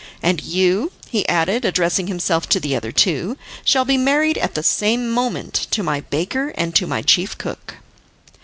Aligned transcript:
And 0.23 0.41
you," 0.41 0.91
he 1.11 1.29
added, 1.29 1.63
addressing 1.63 2.07
himself 2.07 2.49
to 2.49 2.59
the 2.59 2.75
other 2.75 2.91
two, 2.91 3.37
"shall 3.63 3.85
be 3.85 3.97
married 3.99 4.35
at 4.39 4.55
the 4.55 4.63
same 4.63 5.07
moment 5.07 5.53
to 5.69 5.83
my 5.83 5.99
baker 6.01 6.49
and 6.57 6.73
to 6.75 6.87
my 6.87 7.03
chief 7.03 7.37
cook." 7.37 7.75